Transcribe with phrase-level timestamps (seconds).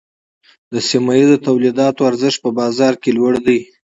[0.71, 3.59] د سیمه ییزو تولیداتو ارزښت په بازار کې لوړ دی۔